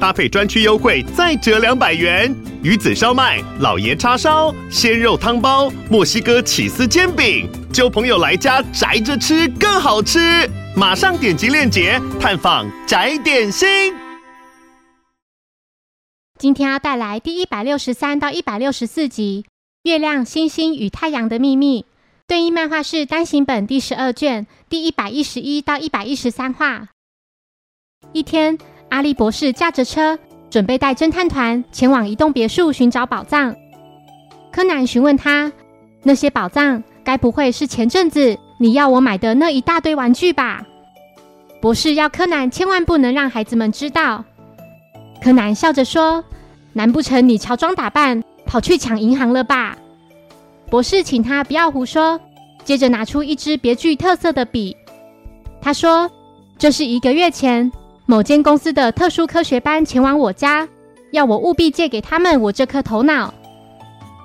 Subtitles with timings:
[0.00, 2.34] 搭配专区优惠再折两百元。
[2.62, 10.48] 鱼子烧麦、老爷叉烧、鲜肉汤包、墨西哥起司煎饼，交朋友来家宅着吃更好吃。
[10.76, 13.94] 马上点击链接探访宅点心。
[16.38, 19.44] 今天要带来第一百六十三到一百六十四集
[19.84, 21.82] 《月亮、星星与太阳的秘密》
[22.26, 26.88] 对应漫画是单行本第十二卷第一百一十一到一百一十三话。
[28.12, 30.18] 一天，阿笠博士驾着车，
[30.48, 33.54] 准备带侦探团前往一栋别墅寻找宝藏。
[34.50, 35.52] 柯南询问他
[36.02, 40.64] ：“那些宝藏该不会是前阵子你要我买的那一大堆玩具吧？”
[41.60, 44.24] 博士要柯南千万不能让孩子们知道。
[45.22, 46.24] 柯南笑着说
[46.72, 49.76] ：“难不成你乔装打扮跑去抢银行了吧？”
[50.70, 52.20] 博士请他不要胡说，
[52.64, 54.76] 接着拿出一支别具特色的笔。
[55.60, 56.10] 他说
[56.58, 57.70] ：“这是一个月前
[58.08, 60.68] 某间公司的特殊科学班前往我家，
[61.10, 63.34] 要我务必借给他们我这颗头脑。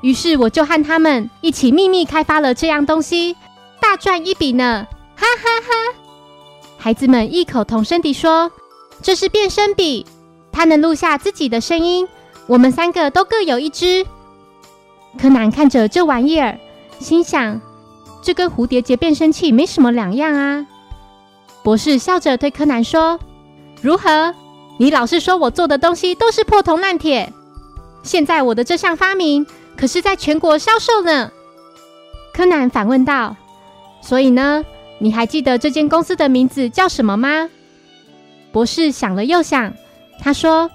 [0.03, 3.35] 于是我就和他们一起秘密开发了这样东西，
[3.81, 4.85] 大赚一笔呢！”
[5.17, 5.97] 哈哈哈！
[6.77, 8.51] 孩子们异口同声地说
[9.01, 10.05] ：“这是变声笔。”
[10.51, 12.07] 它能录下自己的声音，
[12.45, 14.05] 我们三个都各有一只。
[15.19, 16.59] 柯南看着这玩意儿，
[16.99, 17.59] 心想：
[18.21, 20.67] 这跟蝴蝶结变声器没什么两样啊。
[21.63, 23.19] 博士笑着对柯南说
[23.81, 24.33] ：“如何？
[24.77, 27.31] 你老是说我做的东西都是破铜烂铁，
[28.03, 31.31] 现在我的这项发明可是在全国销售呢。”
[32.33, 33.35] 柯南反问道
[34.01, 34.63] ：“所以呢？
[34.99, 37.49] 你还记得这间公司的名字叫什么吗？”
[38.51, 39.73] 博士想了又想。
[40.19, 40.69] 他说：“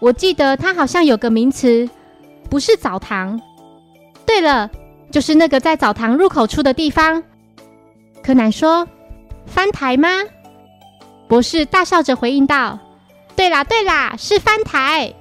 [0.00, 1.88] 我记得它好像有个名词，
[2.48, 3.40] 不是澡堂。
[4.24, 4.70] 对了，
[5.10, 7.22] 就是那个在澡堂入口处的地方。”
[8.22, 8.88] 柯南说
[9.46, 10.08] ：“翻台吗？”
[11.28, 12.78] 博士大笑着回应道
[13.36, 15.12] ：“对啦，对啦，是翻台。”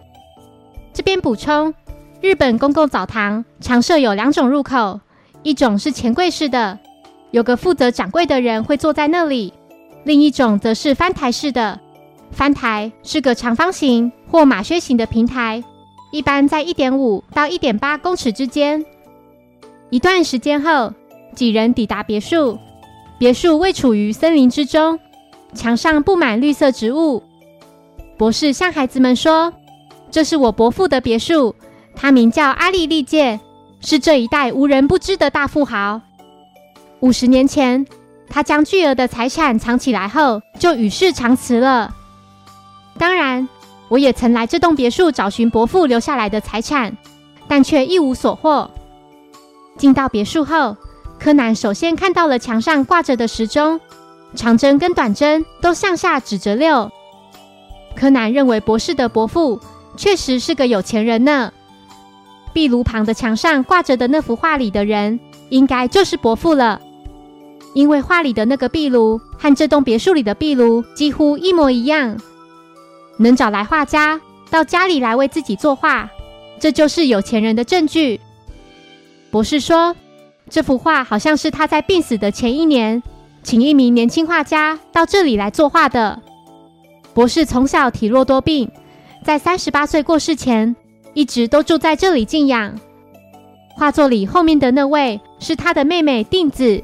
[0.93, 1.73] 这边补充：
[2.21, 4.99] 日本公共澡堂常设有两种入口，
[5.43, 6.79] 一种是前柜式的，
[7.31, 9.51] 有个负责掌柜的人会坐在那里；
[10.05, 11.79] 另一种则是翻台式的。
[12.31, 15.63] 翻台是个长方形或马靴形的平台，
[16.11, 18.85] 一般在一点五到一点八公尺之间。
[19.89, 20.93] 一段时间后，
[21.35, 22.57] 几人抵达别墅。
[23.19, 24.99] 别墅位处于森林之中，
[25.53, 27.23] 墙上布满绿色植物。
[28.17, 29.53] 博士向孩子们说
[30.09, 31.55] ：“这是我伯父的别墅，
[31.95, 33.39] 他名叫阿利利介，
[33.79, 36.01] 是这一带无人不知的大富豪。
[36.99, 37.85] 五十年前，
[38.27, 41.93] 他将巨额的财产藏起来后，就与世长辞了。”
[42.97, 43.47] 当然，
[43.89, 46.97] 我也曾来这栋别墅找寻伯父留下来的财产，
[47.47, 48.71] 但却一无所获。
[49.77, 50.75] 进到别墅后，
[51.19, 53.79] 柯南首先看到了墙上挂着的时钟，
[54.35, 56.91] 长针跟短针都向下指着六。
[57.95, 59.59] 柯南认为博士的伯父
[59.95, 61.51] 确实是个有钱人呢。
[62.53, 66.81] 壁炉旁的墙上挂着的那幅画里的人，应该就是伯父了，
[67.73, 72.17] 因为画里的那个壁炉和这栋别墅里的壁炉几乎一模一样。
[73.17, 76.09] 能找来画家到家里来为自己作画，
[76.59, 78.19] 这就是有钱人的证据。
[79.29, 79.95] 博士说，
[80.49, 83.01] 这幅画好像是他在病死的前一年，
[83.47, 86.21] 请一名年轻画家到这里来作画的。
[87.13, 88.69] 博士从小体弱多病，
[89.23, 90.75] 在三十八岁过世前，
[91.13, 92.77] 一直都住在这里静养。
[93.77, 96.83] 画作里后面的那位是他的妹妹定子，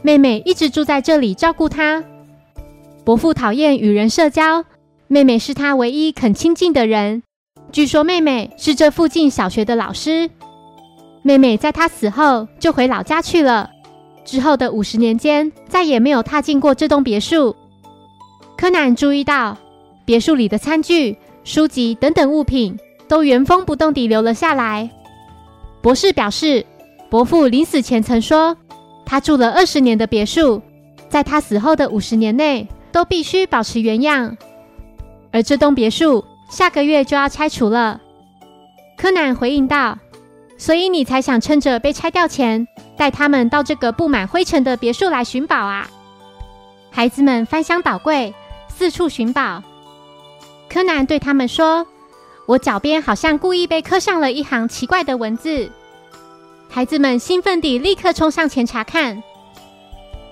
[0.00, 2.04] 妹妹一直住在这里照顾他。
[3.04, 4.64] 伯父讨厌与人社交。
[5.08, 7.24] 妹妹是他唯一肯亲近的人。
[7.72, 10.30] 据说妹妹是这附近小学的老师。
[11.24, 13.70] 妹妹在他死后就回老家去了。
[14.26, 17.56] 之后的五十年间，再也没有踏进过这栋别墅。
[18.58, 19.56] 柯南注意到，
[20.04, 24.90] 别墅里的餐具、书籍等等物品都原封不动地留了下来。
[25.80, 26.66] 博士表示，
[27.08, 28.56] 伯父临死前曾说，
[29.04, 30.60] 他住了二十年的别墅，
[31.08, 34.36] 在他死后的五十年内都必须保持原样。
[35.30, 38.00] 而这栋别墅下个月就要拆除了，
[38.96, 39.98] 柯南回应道
[40.58, 42.66] ：“所以你才想趁着被拆掉前，
[42.96, 45.88] 带他们到这个布满灰尘的别墅来寻宝啊？”
[46.90, 48.34] 孩子们翻箱倒柜，
[48.68, 49.62] 四处寻宝。
[50.68, 51.86] 柯南对他们说
[52.46, 55.70] ：“我脚边好像故意被刻上了一行奇怪的文字。”
[56.68, 59.22] 孩子们兴奋地立刻冲上前查看。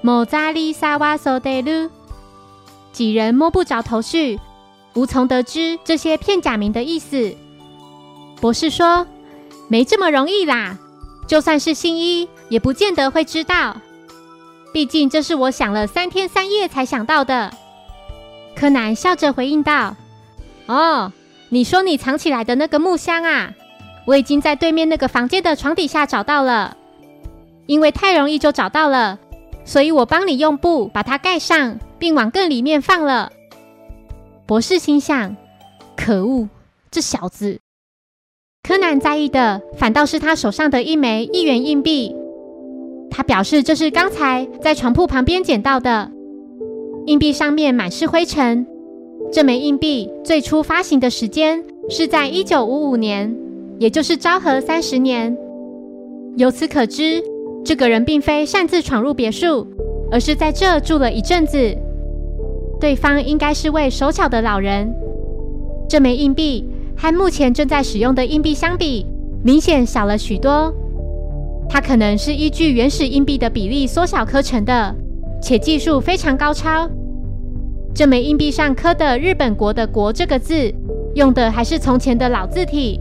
[0.00, 1.90] 某扎利萨瓦索德鲁，
[2.92, 4.38] 几人摸不着头绪，
[4.94, 7.34] 无从得知这些片假名的意思。
[8.40, 9.06] 博士说
[9.74, 10.78] ：“没这么容易啦，
[11.26, 13.78] 就算是新一，也不见得会知道。
[14.72, 17.52] 毕竟这是我想了三天三夜才想到的。”
[18.54, 19.96] 柯南笑着回应道
[20.70, 21.12] ：“哦，
[21.48, 23.52] 你说你藏起来的那个木箱啊，
[24.06, 26.76] 我已经在对面那个房间的床底下找到了。
[27.66, 29.18] 因为太容易就找到了，
[29.64, 33.32] 所以我帮你用布把它盖上，并往更里面放了。”
[34.46, 35.34] 博士心想
[35.98, 36.48] ：“可恶，
[36.92, 37.58] 这小子！”
[38.66, 42.16] 柯南在意的反倒是他手上的一枚一元硬币，
[43.10, 46.10] 他表示这是刚才在床铺旁边捡到的。
[47.04, 48.66] 硬币上面满是灰尘。
[49.30, 53.36] 这枚硬币最初发行的时间是在一九五五年，
[53.78, 55.36] 也就是昭和三十年。
[56.38, 57.22] 由此可知，
[57.62, 59.66] 这个人并非擅自闯入别墅，
[60.10, 61.76] 而是在这住了一阵子。
[62.80, 64.90] 对方应该是位手巧的老人。
[65.86, 69.06] 这枚硬币和目前正在使用的硬币相比，
[69.42, 70.72] 明显小了许多。
[71.68, 74.94] 它可能是依据原始硬币的比例缩小刻成的。
[75.42, 76.88] 且技术非常高超。
[77.94, 80.72] 这枚硬币上刻的日本国的“国”这个字，
[81.14, 82.98] 用的还是从前的老字体。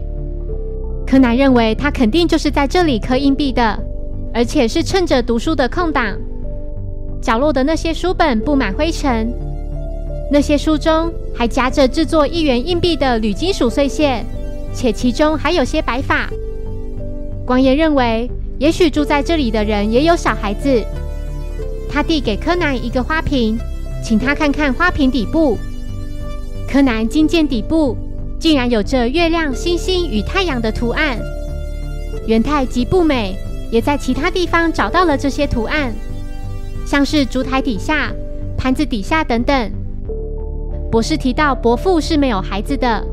[1.06, 3.82] 柯南认为他肯定就是在这里刻硬币的，
[4.34, 6.14] 而且是趁着读书的空档。
[7.22, 9.32] 角落的那些书本布满灰尘，
[10.30, 14.24] 那些书中还夹着制作一元硬币的铝金属碎屑，
[14.72, 16.28] 且其中还有些白发。
[17.44, 20.82] 光彦认为，也许住在这里的人也有小孩子。
[21.90, 23.58] 他递给柯南一个花瓶，
[24.02, 25.58] 请他看看花瓶底部。
[26.68, 27.96] 柯南惊见底部
[28.38, 31.18] 竟然有着月亮、星星与太阳的图案。
[32.26, 33.36] 元太及步美
[33.70, 35.92] 也在其他地方找到了这些图案，
[36.86, 38.12] 像是烛台底下、
[38.56, 39.70] 盘子底下等等。
[40.94, 43.04] 博士提到伯父是没有孩子的。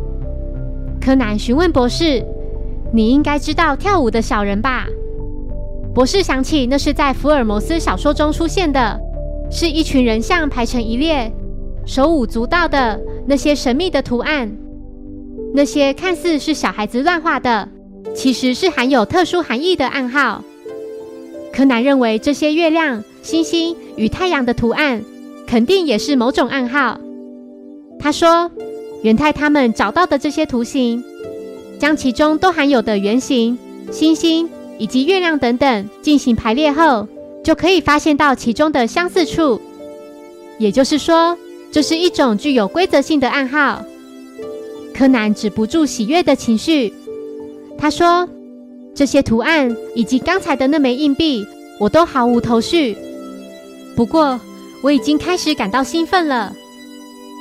[1.03, 2.23] 柯南询问博士
[2.93, 4.85] ：“你应该知道跳舞的小人吧？”
[5.91, 8.99] 博士想起，那是在福尔摩斯小说中出现的，
[9.49, 11.33] 是一群人像排成一列，
[11.83, 14.55] 手舞足蹈的那些神秘的图案。
[15.55, 17.67] 那些看似是小孩子乱画的，
[18.13, 20.43] 其实是含有特殊含义的暗号。
[21.51, 25.03] 柯南认为，这些月亮、星星与太阳的图案，
[25.47, 26.99] 肯定也是某种暗号。
[28.01, 28.49] 他说，
[29.03, 31.03] 元太他们找到的这些图形，
[31.79, 33.57] 将其中都含有的圆形、
[33.91, 34.49] 星星。
[34.77, 37.07] 以及月亮等等进行排列后，
[37.43, 39.61] 就可以发现到其中的相似处。
[40.57, 41.37] 也就是说，
[41.71, 43.85] 这是一种具有规则性的暗号。
[44.91, 46.91] 柯南止不住喜悦的情绪。
[47.77, 48.27] 他说
[48.95, 51.45] ：“这些图案以及刚才的那枚硬币，
[51.79, 52.97] 我都毫无头绪。
[53.95, 54.39] 不过，
[54.81, 56.55] 我已经开始感到兴奋了。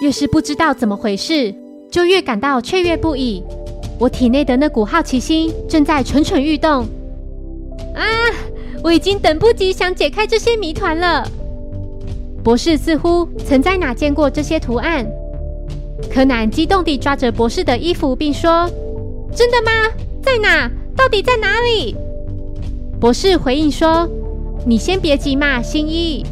[0.02, 1.54] 越是不知道怎么回事，
[1.90, 3.42] 就越感到雀跃不已。
[3.98, 6.86] 我体内的那股好奇心正在蠢蠢欲动。”
[7.94, 8.04] 啊！
[8.82, 11.28] 我已经等不及想解开这些谜团了。
[12.42, 15.06] 博士似乎曾在哪见过这些图案。
[16.10, 18.66] 柯南激动地抓着博士的衣服，并说
[19.36, 19.70] ：“真的吗？
[20.22, 20.70] 在哪？
[20.96, 21.94] 到底在哪里？”
[22.98, 24.08] 博士回应说
[24.64, 26.24] ：“你先别急嘛，新一。”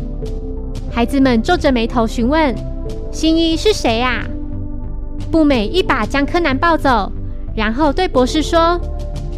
[0.90, 2.54] 孩子们皱着眉头询问
[3.18, 4.24] ：“新一是谁啊？”
[5.28, 7.10] 步美一把将柯南抱走，
[7.52, 8.80] 然后对博士说：“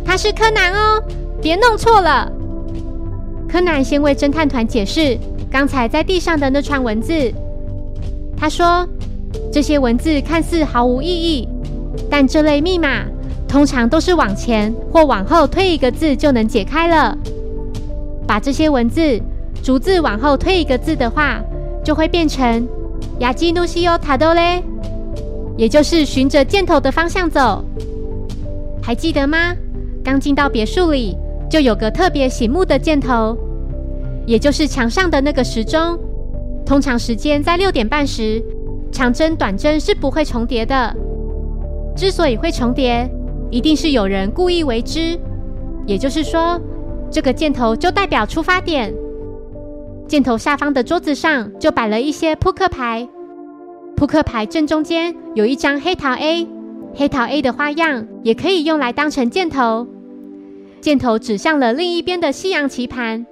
[0.05, 1.03] 他是柯南哦。”
[1.41, 2.31] 别弄错了。
[3.49, 5.17] 柯南先为侦探团解释
[5.51, 7.33] 刚才在地上的那串文字。
[8.37, 8.87] 他说
[9.51, 11.49] ：“这些文字看似毫无意义，
[12.11, 13.07] 但这类密码
[13.49, 17.17] 通常都是往前或往后推一个字就能解开了。
[18.27, 19.19] 把这些文字
[19.63, 21.41] 逐字往后推一个字的话，
[21.83, 22.69] 就会变成
[23.21, 24.63] ‘雅基努西欧塔多嘞’，
[25.57, 27.65] 也就是循着箭头的方向走。
[28.83, 29.55] 还记得吗？
[30.05, 31.17] 刚进到别墅里。”
[31.51, 33.37] 就有个特别醒目的箭头，
[34.25, 35.99] 也就是墙上的那个时钟。
[36.65, 38.41] 通常时间在六点半时，
[38.93, 40.97] 长针短针是不会重叠的。
[41.97, 43.11] 之所以会重叠，
[43.51, 45.19] 一定是有人故意为之。
[45.87, 46.57] 也就是说，
[47.11, 48.95] 这个箭头就代表出发点。
[50.11, 53.09] 箭头下方的桌子上就摆了一些扑克牌，
[53.95, 56.49] 扑克牌正中间有一张黑桃 A，
[56.93, 59.87] 黑桃 A 的花样也可以用来当成箭头。
[60.81, 63.25] 箭头指向了另一边的西洋棋盘，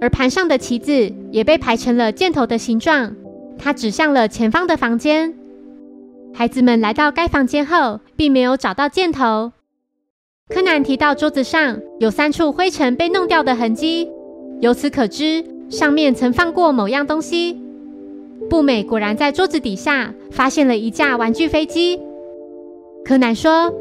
[0.00, 3.16] 而盘上的棋子也被排成了箭头的形状。
[3.58, 5.34] 它指向了前方的房间。
[6.32, 9.50] 孩子们来到该房间后，并没有找到箭头。
[10.48, 14.08] 柯南提到桌子上有三处灰尘被弄掉的痕迹，
[14.60, 17.60] 由此可知上面曾放过某样东西。
[18.48, 22.00] 步美果然在桌子底下发现了一架玩具飞机。
[23.04, 23.72] 柯南说：“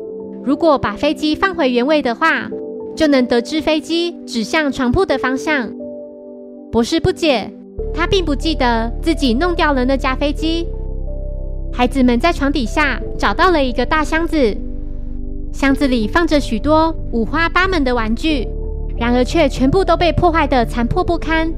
[0.44, 2.50] 如果把飞机放回原位的话，
[2.96, 5.72] 就能得知飞机指向床铺的方向。”
[6.72, 7.50] 博士不解，
[7.94, 10.67] 他并不记得自己弄掉了那架飞机。
[11.72, 14.56] 孩子们在床底下找到了一个大箱子，
[15.53, 18.48] 箱子里放着许多五花八门的玩具，
[18.98, 21.53] 然而却全部都被破坏得残破不堪。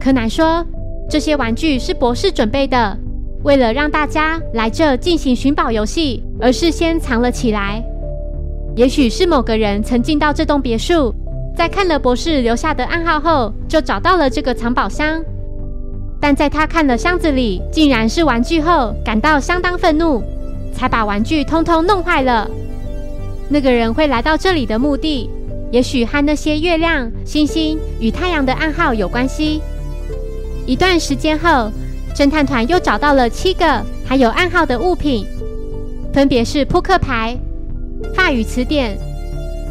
[0.00, 0.64] 柯南说。
[1.10, 2.94] 这些玩具是博士准备的，
[3.42, 7.82] 为了让大家来这进行寻宝游戏，而事先藏了起来。
[8.76, 11.14] 也许是某个人曾进到这栋别墅，
[11.56, 15.24] 在看了博士留下的暗号后，就找到了这个藏宝箱。
[16.20, 20.22] 但在他看了箱子里竟然是玩具后，感到相当愤怒，
[20.74, 22.46] 才把玩具通通弄坏了。
[23.48, 25.30] 那个人会来到这里的目的，
[25.70, 29.62] 也许和那些月亮、星星与太阳的暗号有关系。
[30.68, 31.72] 一段时间后，
[32.14, 35.26] 侦探团又找到了七个还有暗号的物品，
[36.12, 37.34] 分别是扑克牌、
[38.14, 38.94] 法语词典、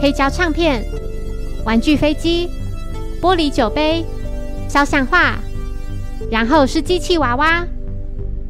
[0.02, 0.84] 黑胶唱片、
[1.64, 2.50] 玩具飞机、
[3.22, 4.04] 玻璃酒杯、
[4.68, 5.36] 肖像画，
[6.32, 7.64] 然后是机器娃娃，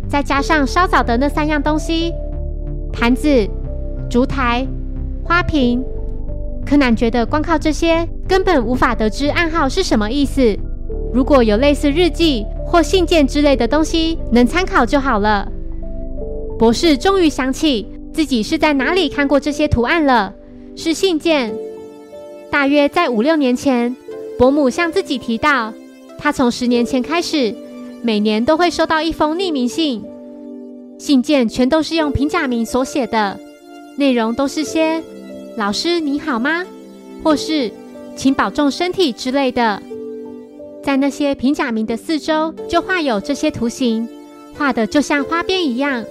[0.08, 2.14] 再加上稍早的那三样东西：
[2.94, 3.46] 盘子、
[4.10, 4.66] 烛台、
[5.22, 5.84] 花瓶。
[6.66, 10.58] 柯南觉得光靠这些根本无法得知暗号是什么意思。
[11.18, 15.52] 如果有类似日记或信件之类的东西能参考就好了。
[16.60, 20.32] 博士终于想起自己是在哪里看过这些图案了，
[20.76, 21.52] 是信件。
[22.52, 23.96] 大约在五六年前，
[24.38, 25.74] 伯母向自己提到，
[26.20, 27.52] 他从十年前开始，
[28.04, 30.04] 每年都会收到一封匿名信，
[31.00, 33.40] 信件全都是用平假名所写的，
[33.98, 35.02] 内容都是些
[35.58, 36.64] “老师你好吗”
[37.26, 37.72] 或是
[38.16, 39.82] “请保重身体”之类的。
[40.88, 44.08] 在那些平假名的四周，就画有这些图形，
[44.58, 46.02] 画的就像花边一样。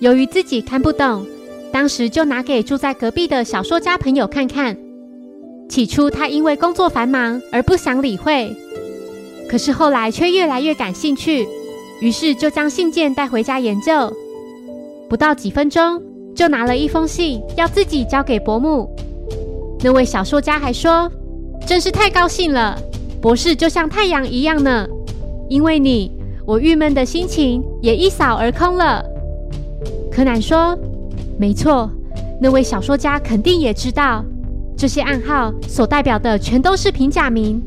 [0.00, 1.24] 由于自己看不懂，
[1.70, 4.76] 当时就拿给住在隔壁的小说家朋友看看。
[5.68, 8.56] 起初他因为工作繁忙而不想理会，
[9.48, 11.46] 可是后来却越来越感兴趣，
[12.00, 14.12] 于是就将信件带回家研究。
[15.08, 16.02] 不到几分钟，
[16.34, 18.90] 就拿了一封信要自己交给伯母。
[19.84, 21.08] 那位小说家还说
[21.64, 22.76] ：“真是太高兴了。”
[23.26, 24.86] 博士就像太阳一样呢，
[25.48, 26.12] 因为你，
[26.46, 29.04] 我郁闷的心情也一扫而空了。
[30.12, 30.78] 柯南说
[31.36, 31.90] ：“没错，
[32.40, 34.24] 那位小说家肯定也知道，
[34.76, 37.60] 这些暗号所代表的全都是平假名。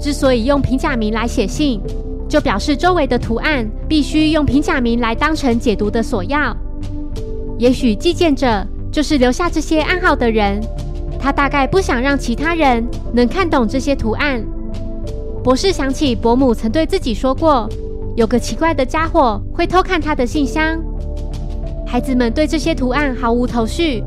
[0.00, 1.80] 之所以用平假名来写信，
[2.28, 6.52] 就表示周围的图案必须用平假名来当成解读的索要。
[7.58, 10.60] 也许寄件者就是留下这些暗号的人，
[11.20, 14.44] 他大概不想让其他人能看懂这些图案。”
[15.44, 17.68] 博士想起伯母曾对自己说过，
[18.16, 20.82] 有个奇怪的家伙会偷看他的信箱。
[21.86, 24.02] 孩子们对这些图案毫无头绪。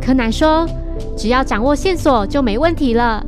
[0.00, 0.68] 柯南说
[1.16, 3.24] ：“只要掌握线索就没问题了。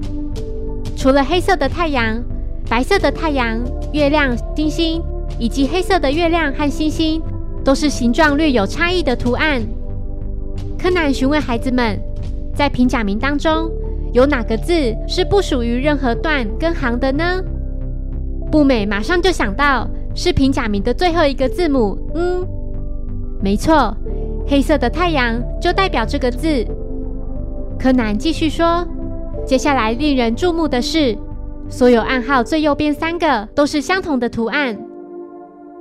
[0.96, 2.20] 除了黑色的太阳、
[2.68, 3.60] 白色的太阳、
[3.92, 5.00] 月亮、星星，
[5.38, 7.22] 以及黑色的月亮和星星，
[7.64, 9.62] 都是形状略有差异的图案。”
[10.76, 11.96] 柯南询问孩子们，
[12.52, 13.70] 在平假名当中。
[14.14, 14.72] 有哪个字
[15.08, 17.42] 是不属于任何段跟行的呢？
[18.50, 22.46] 步美马上就想到是平假名的最后一个字母，嗯，
[23.42, 23.92] 没错，
[24.46, 26.64] 黑色的太阳就代表这个字。
[27.76, 28.86] 柯南继续说，
[29.44, 31.18] 接下来令人注目的是，
[31.68, 34.78] 所有暗号最右边三个都是相同的图案。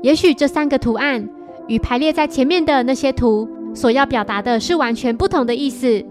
[0.01, 1.29] 也许这三个图案
[1.67, 6.03] 与排列在前面的那些图所要表达的是完全不同的意思。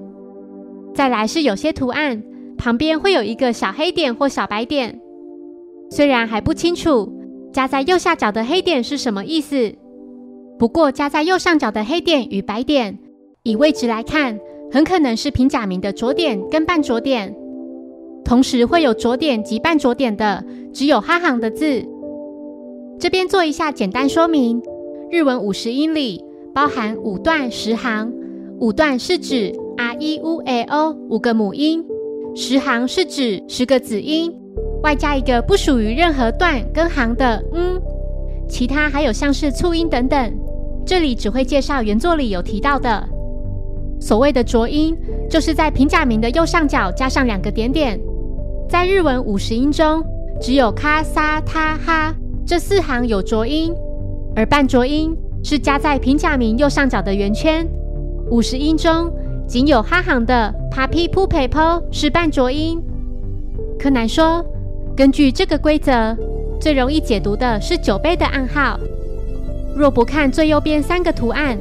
[0.95, 2.23] 再来是有些图案
[2.59, 5.01] 旁边会有一个小黑点或小白点，
[5.91, 7.13] 虽然还不清楚
[7.53, 9.73] 加在右下角的黑点是什么意思，
[10.59, 12.99] 不过加在右上角的黑点与白点，
[13.43, 14.39] 以位置来看，
[14.71, 17.35] 很可能是平假名的着点跟半着点。
[18.25, 21.85] 同时会有着点及半着点的，只有哈行的字。
[23.01, 24.63] 这边做一下简单说明：
[25.11, 28.13] 日文五十音里包含五段十行，
[28.61, 29.53] 五段是指。
[29.77, 31.85] R e u a o 五个母音，
[32.35, 34.33] 十行是指十个子音，
[34.83, 37.81] 外加一个不属于任何段跟行的嗯，
[38.49, 40.39] 其他还有像是促音等等。
[40.85, 43.09] 这里只会介绍原作里有提到的。
[44.01, 44.97] 所谓的浊音，
[45.31, 48.01] 就是在平假名的右上角加上两个点点。
[48.69, 50.05] 在日文五十音中，
[50.41, 52.15] 只有卡、萨、他、哈
[52.45, 53.73] 这四行有浊音，
[54.35, 57.67] 而半浊音是加在平假名右上角的圆圈。
[58.31, 59.13] 五十音中。
[59.53, 62.83] 仅有哈行的 papi pu pe po 是半浊音。
[63.79, 64.43] 柯南说
[64.97, 66.17] ：“根据这个规则，
[66.59, 68.81] 最容易解读的是酒杯的暗号。
[69.77, 71.59] 若不看最右边三个图案，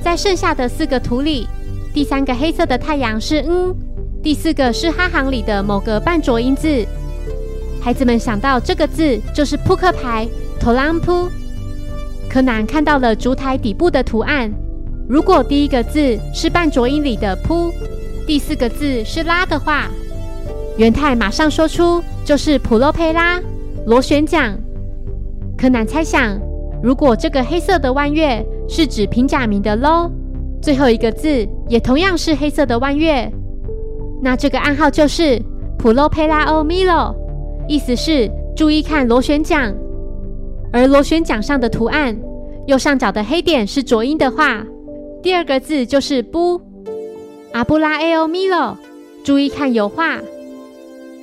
[0.00, 1.48] 在剩下的四个图里，
[1.92, 3.74] 第三个黑色的太阳是嗯，
[4.22, 6.86] 第四个是哈行里的某个半浊音字。
[7.80, 10.28] 孩子们想到这个字就是扑克牌
[10.60, 11.28] 特朗普。
[12.30, 14.48] 柯南看到了烛台底部的图案，
[15.08, 17.72] 如果第一个字是半浊音里的扑，
[18.26, 19.90] 第四个字是拉的话，
[20.78, 23.40] 元太马上说出就是普洛佩拉
[23.86, 24.58] 螺旋桨。
[25.56, 26.40] 柯南猜想。
[26.82, 30.10] 如果这个黑色的弯月是指平假名的 “lo”，
[30.60, 33.32] 最后一个字也同样是黑色的弯月，
[34.20, 35.40] 那这个暗号就是
[35.78, 37.14] “pulo pela o milo”，
[37.68, 39.72] 意思是注意看螺旋桨。
[40.72, 42.18] 而螺旋桨上的图案，
[42.66, 44.66] 右上角的黑点是浊音的话，
[45.22, 46.60] 第二个字就是“bu
[47.52, 48.76] a b u l a e o milo”，
[49.22, 50.20] 注意看油画。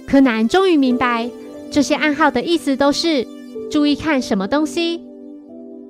[0.07, 1.29] 柯南终于明白，
[1.69, 3.27] 这些暗号的意思都是
[3.69, 5.01] 注意看什么东西。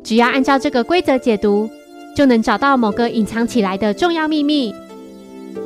[0.03, 1.69] 只要按照这个规则解读，
[2.15, 4.73] 就能找到某个隐藏起来的重要秘密。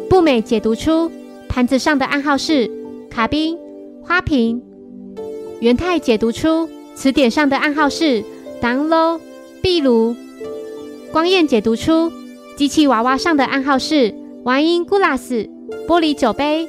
[0.10, 1.10] 步美解读出
[1.48, 2.70] 盘子上的暗号是
[3.10, 3.58] 卡宾
[4.04, 4.62] 花瓶，
[5.62, 8.24] 元太解读出词典上的暗号是
[8.60, 9.20] 唐楼
[9.62, 10.16] 壁炉，
[11.12, 12.12] 光彦解读出
[12.56, 15.50] 机器娃娃上的暗号是 wine glass
[15.88, 16.68] 玻璃酒杯。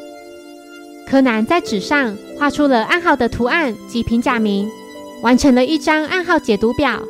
[1.07, 4.71] 柯南在纸上画出了暗号的图案及平假名，
[5.23, 7.00] 完成了一张暗号解读表。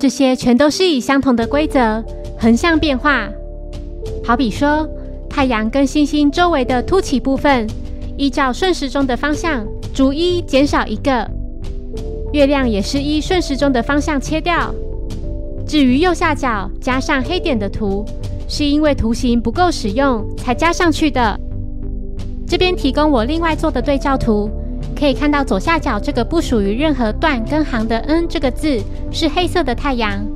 [0.00, 2.02] 这些全都是以相同的规则
[2.38, 3.28] 横向变化，
[4.24, 4.88] 好比说，
[5.28, 7.66] 太阳跟星星周围的凸起部分，
[8.16, 11.26] 依照顺时钟的方向逐一减少一个；
[12.32, 14.72] 月亮也是依顺时钟的方向切掉。
[15.68, 18.02] 至于右下角加上黑点的图，
[18.48, 21.38] 是因为图形不够使用才加上去的。
[22.46, 24.50] 这边提供我另外做的对照图。
[24.96, 28.80] 可以看到左下角这个不属于任何段跟行的 “n” 这个字
[29.12, 30.26] 是黑色的太阳。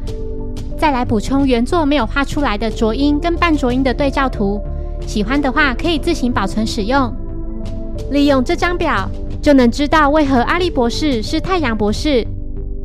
[0.78, 4.60] 再来补充原作没有画出来的浊音跟半浊音的对照图，
[5.04, 7.12] 喜欢的话可以自行保存使用。
[8.10, 9.08] 利用这张表
[9.40, 12.24] 就能知道为何阿笠博士是太阳博士，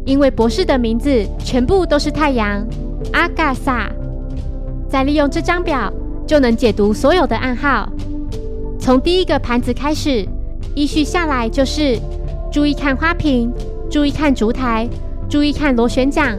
[0.08, 2.66] 因为博士的名字全部都是太阳
[3.12, 3.92] 阿嘎萨。
[4.90, 5.92] 再利用这张表
[6.26, 7.92] 就能解读所有的暗号，
[8.80, 10.26] 从第一个盘子开始。
[10.76, 12.00] 依序下来就是：
[12.52, 13.52] 注意看花瓶，
[13.90, 14.88] 注意看烛台，
[15.28, 16.38] 注意看螺旋桨，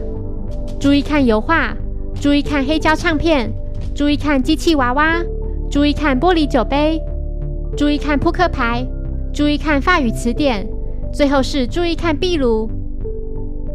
[0.79, 1.75] 注意看油画，
[2.19, 3.51] 注意看黑胶唱片，
[3.93, 5.21] 注意看机器娃娃，
[5.69, 6.99] 注意看玻璃酒杯，
[7.77, 8.87] 注意看扑克牌，
[9.31, 10.65] 注意看法语词典，
[11.13, 12.78] 最后是注意看壁炉。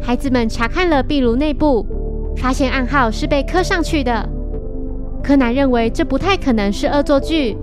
[0.01, 1.85] 孩子们查看了壁炉内部，
[2.37, 4.27] 发现暗号是被刻上去的。
[5.23, 7.57] 柯南认为这不太可能是恶作剧，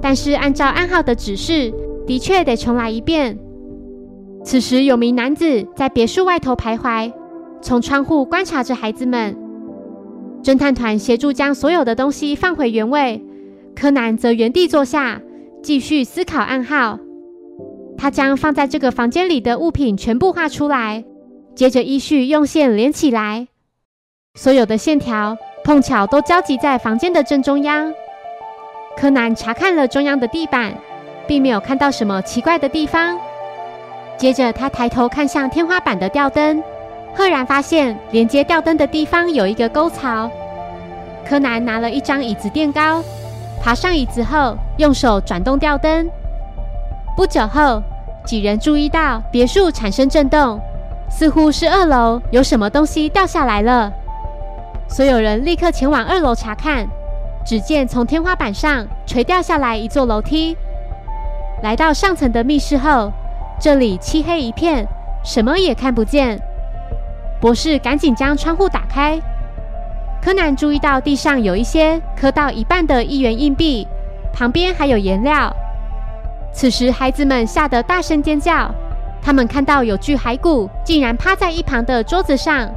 [0.00, 1.72] 但是按照暗号的指示。
[2.06, 3.36] 的确得重来一遍。
[4.44, 7.12] 此时，有名男子在别墅外头徘徊，
[7.60, 9.36] 从窗户观察着孩子们。
[10.40, 13.20] 侦探团协助将所有的东西放回原位，
[13.74, 15.20] 柯南则原地坐下，
[15.64, 17.00] 继续思考暗号。
[17.98, 21.04] 他将放在这个房间里的物品全部画出来，
[21.56, 23.48] 接着依序用线连起来。
[24.34, 27.92] 所有的线条碰巧都交集在房间的正中央。
[28.96, 30.72] 柯南查看了中央的地板。
[31.26, 33.18] 并没有看到什么奇怪的地方。
[34.16, 36.62] 接着，他抬头看向天花板的吊灯，
[37.14, 40.30] 赫然发现连接吊灯的地方有一个沟槽。
[41.28, 43.02] 柯南拿了一张椅子垫高，
[43.60, 46.08] 爬上椅子后，用手转动吊灯。
[47.16, 47.82] 不久后，
[48.24, 50.60] 几人注意到别墅产生震动，
[51.08, 53.92] 似乎是二楼有什么东西掉下来了。
[54.88, 56.86] 所有人立刻前往二楼查看，
[57.44, 60.56] 只见从天花板上垂掉下来一座楼梯。
[61.62, 63.10] 来到上层的密室后，
[63.58, 64.86] 这里漆黑一片，
[65.24, 66.38] 什么也看不见。
[67.40, 69.18] 博士赶紧将窗户打开。
[70.22, 73.86] 柯南注意到地上有一些磕到一半的一元硬币，
[74.32, 75.54] 旁边还有颜料。
[76.52, 78.74] 此时，孩子们吓得大声尖叫。
[79.26, 82.72] 他们看到有具骸骨竟然趴在一旁的桌子上。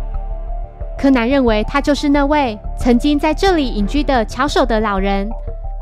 [0.98, 5.30] 柯南认为他就是那位曾经在这里隐居的巧手的老人。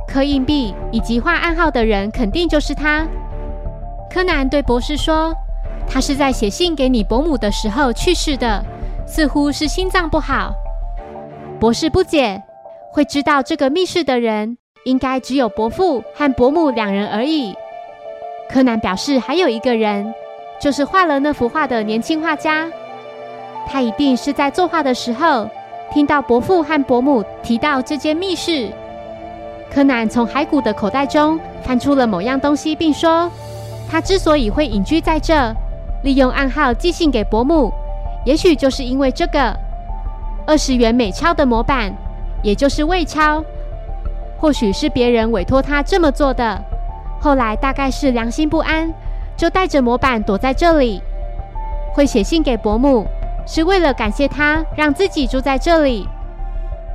[0.06, 3.08] 刻硬币以及画暗号的人肯定就是他。
[4.12, 5.34] 柯南对博士说
[5.88, 8.62] ：“他是在写信给你伯母的时候去世的，
[9.06, 10.54] 似乎是心脏不好。”
[11.62, 12.44] 博士不解，
[12.92, 17.56] 会知道这个密室的人应该只有伯父和伯母两人而已。
[18.50, 20.14] 柯南表示还有一个人，
[20.60, 22.68] 就是画了那幅画的年轻画家。
[23.68, 25.50] 他一定是在作画的时候
[25.92, 28.70] 听到伯父和伯母提到这间密室。
[29.70, 33.30] 柯南从骸骨的口袋中翻出了某样东西，并说
[33.92, 35.54] ：“他之所以会隐居在这，
[36.04, 37.72] 利用暗号寄信给伯母，
[38.26, 39.54] 也许就是因为这个
[40.46, 41.94] 二十元美钞的模板，
[42.42, 43.44] 也就是魏钞，
[44.38, 46.64] 或许是别人委托他这么做的。
[47.20, 48.94] 后来大概是良心不安，
[49.38, 51.02] 就带着模板躲在这里。
[51.94, 53.06] 会写信给伯母，
[53.46, 56.08] 是为了感谢他让自己住在这里。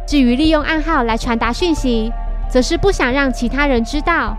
[0.07, 2.13] 至于利用暗号来传达讯息，
[2.49, 4.37] 则是不想让其他人知道。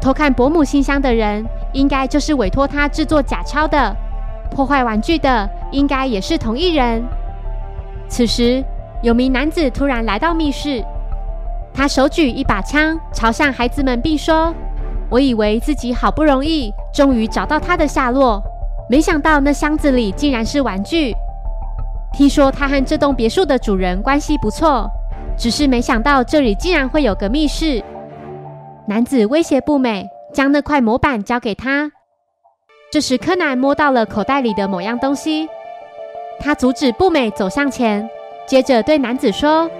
[0.00, 3.94] 偷看伯母信箱的人，应该就是委托他制作假钞的；
[4.50, 7.04] 破坏玩具的，应该也是同一人。
[8.08, 8.64] 此时，
[9.02, 10.82] 有名男子突然来到密室，
[11.74, 14.54] 他手举一把枪，朝向孩子们，并说。
[15.10, 18.42] 我以为自己好不容易终于找到他的下落，
[18.88, 21.14] 没想到那箱子里竟然是玩具。
[22.12, 24.90] 听说他和这栋别墅的主人关系不错，
[25.36, 27.82] 只是没想到这里竟然会有个密室。
[28.86, 31.92] 男子威胁步美，将那块模板交给他。
[32.90, 35.48] 这时柯南摸到了口袋里的某样东西，
[36.40, 38.10] 他阻止步美走向前，
[38.46, 39.70] 接着对男子说：“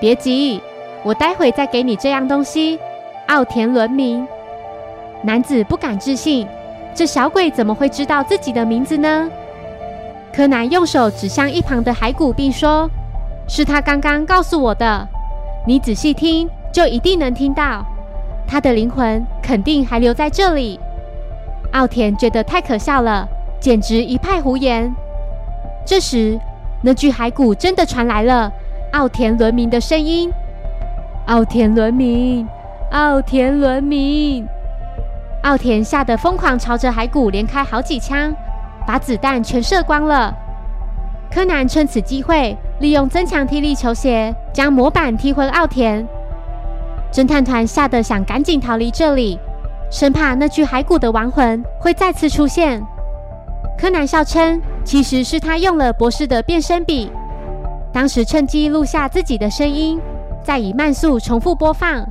[0.00, 0.62] 别急，
[1.02, 2.78] 我待会再给你这样东西。”
[3.28, 4.26] 奥田伦明。
[5.22, 6.46] 男子不敢置信，
[6.94, 9.28] 这小鬼怎么会知道自己的名字呢？
[10.32, 12.88] 柯南用手指向一旁的骸骨，并说
[13.48, 15.08] ：“是他刚刚告诉我的。
[15.66, 17.84] 你仔细听，就一定能听到。
[18.46, 20.78] 他的灵魂肯定还留在这里。”
[21.72, 23.26] 奥田觉得太可笑了，
[23.58, 24.94] 简直一派胡言。
[25.84, 26.38] 这时，
[26.82, 28.52] 那具骸骨真的传来了
[28.92, 30.30] 奥田伦明的声音
[31.26, 32.46] ：“奥田伦明，
[32.92, 34.46] 奥田伦明。”
[35.46, 38.34] 奥田吓得疯狂朝着骸骨连开好几枪，
[38.84, 40.34] 把子弹全射光了。
[41.30, 46.04] 柯南趁此机会，利用增强踢力球鞋将模板踢昏奥田。
[47.12, 49.38] 侦探团吓得想赶紧逃离这里，
[49.88, 52.84] 生怕那具骸骨的亡魂会再次出现。
[53.78, 57.08] 柯南笑称，其实是他用了博士的变声笔，
[57.92, 60.00] 当时趁机录下自己的声音，
[60.42, 62.04] 再以慢速重复播放，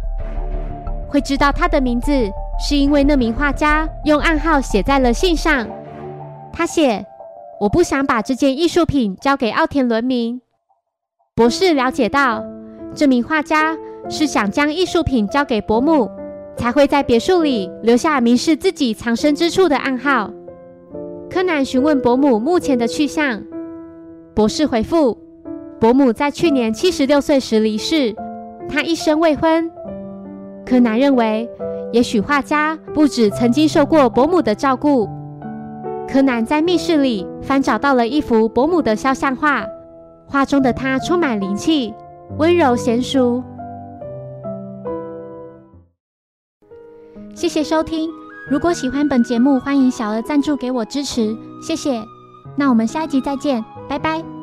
[1.10, 2.32] 会知道他的名字。
[2.58, 5.68] 是因为那名画家用暗号写在了信上。
[6.54, 7.06] 他写
[7.60, 10.42] ：“我不想把这件艺术品交给奥田伦明。”
[11.36, 12.44] 博士了解到，
[12.94, 13.76] 这名画家
[14.10, 16.10] 是想将艺术品交给伯母，
[16.56, 20.32] 才会在别墅里留下明示自己藏身之处的暗号。
[21.30, 23.44] 柯南询问伯母目前的去向，
[24.34, 25.18] 博士回复
[25.78, 28.16] ：“伯母在去年七十六岁时离世，
[28.70, 29.70] 她一生未婚。”
[30.66, 31.50] 柯南认为。
[31.92, 35.08] 也许画家不止曾经受过伯母的照顾。
[36.08, 39.66] 柯南在密室里翻找到了一幅伯母的肖像画，
[40.28, 41.94] 画中的她充满灵气，
[42.38, 43.44] 温柔娴熟。
[47.34, 48.10] 谢谢收听，
[48.50, 52.02] 如果喜欢本节目，欢迎小额赞助给我支持，谢谢。
[52.56, 54.35] 那我们下一集再见，拜拜。